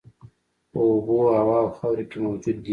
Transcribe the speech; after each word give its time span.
په 0.71 0.79
اوبو، 0.89 1.15
هوا 1.37 1.57
او 1.63 1.69
خاورو 1.77 2.03
کې 2.09 2.17
موجود 2.25 2.57
دي. 2.63 2.69